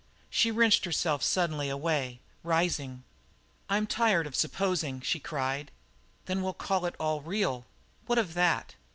[0.31, 3.03] She wrenched herself suddenly away, rising.
[3.69, 5.69] "I'm tired of supposing!" she cried.
[6.25, 7.67] "Then we'll call it all real.
[8.07, 8.73] What of that?"